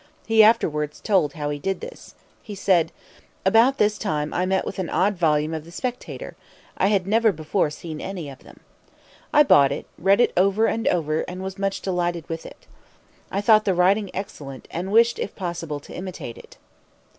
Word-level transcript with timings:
He 0.25 0.41
afterwards 0.43 0.99
told 0.99 1.33
how 1.33 1.51
he 1.51 1.59
did 1.59 1.79
this. 1.79 2.15
He 2.41 2.55
said: 2.55 2.91
"About 3.45 3.77
this 3.77 3.99
time 3.99 4.33
I 4.33 4.47
met 4.47 4.65
with 4.65 4.79
an 4.79 4.89
odd 4.89 5.15
volume 5.15 5.53
of 5.53 5.63
the 5.63 5.69
Spectator. 5.69 6.35
I 6.75 6.87
had 6.87 7.05
never 7.05 7.31
before 7.31 7.69
seen 7.69 8.01
any 8.01 8.27
of 8.27 8.39
them. 8.39 8.61
"I 9.31 9.43
bought 9.43 9.71
it, 9.71 9.85
read 9.99 10.19
it 10.19 10.33
over 10.35 10.65
and 10.65 10.87
over, 10.87 11.19
and 11.27 11.43
was 11.43 11.59
much 11.59 11.81
delighted 11.81 12.27
with 12.29 12.47
it. 12.47 12.65
"I 13.29 13.41
thought 13.41 13.63
the 13.63 13.75
writing 13.75 14.09
excellent, 14.11 14.67
and 14.71 14.91
wished 14.91 15.19
if 15.19 15.35
possible 15.35 15.79
to 15.81 15.93
imitate 15.93 16.39
it. 16.39 16.57